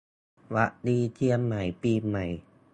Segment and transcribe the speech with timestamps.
[0.49, 2.25] หวัดดีเชียงใหม่ปีใหม่